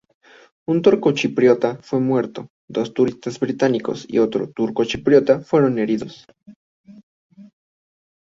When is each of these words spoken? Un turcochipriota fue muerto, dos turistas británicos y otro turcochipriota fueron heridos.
Un 0.65 0.81
turcochipriota 0.81 1.77
fue 1.83 1.99
muerto, 1.99 2.49
dos 2.67 2.91
turistas 2.95 3.39
británicos 3.39 4.07
y 4.09 4.17
otro 4.17 4.49
turcochipriota 4.49 5.41
fueron 5.41 5.77
heridos. 5.77 6.25